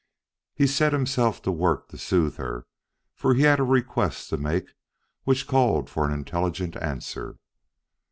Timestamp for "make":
4.37-4.73